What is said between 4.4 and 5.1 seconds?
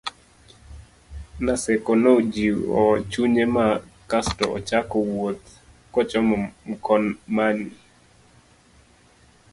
ochako